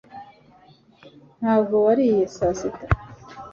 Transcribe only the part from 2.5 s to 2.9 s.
sita